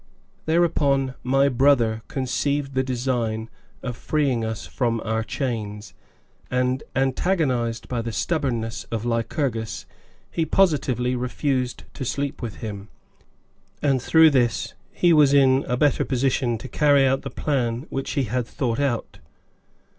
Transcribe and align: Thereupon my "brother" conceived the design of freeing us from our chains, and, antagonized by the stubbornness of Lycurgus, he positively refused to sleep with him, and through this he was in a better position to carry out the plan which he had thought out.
Thereupon 0.47 1.13
my 1.21 1.47
"brother" 1.47 2.01
conceived 2.07 2.73
the 2.73 2.81
design 2.81 3.51
of 3.83 3.95
freeing 3.95 4.43
us 4.43 4.65
from 4.65 4.99
our 5.01 5.23
chains, 5.23 5.93
and, 6.49 6.81
antagonized 6.95 7.87
by 7.87 8.01
the 8.01 8.11
stubbornness 8.11 8.85
of 8.85 9.05
Lycurgus, 9.05 9.85
he 10.31 10.43
positively 10.43 11.15
refused 11.15 11.83
to 11.93 12.03
sleep 12.03 12.41
with 12.41 12.55
him, 12.65 12.87
and 13.79 14.01
through 14.01 14.31
this 14.31 14.73
he 14.91 15.13
was 15.13 15.33
in 15.35 15.65
a 15.67 15.77
better 15.77 16.03
position 16.03 16.57
to 16.57 16.67
carry 16.67 17.05
out 17.05 17.21
the 17.21 17.29
plan 17.29 17.85
which 17.91 18.13
he 18.13 18.23
had 18.23 18.47
thought 18.47 18.79
out. 18.79 19.19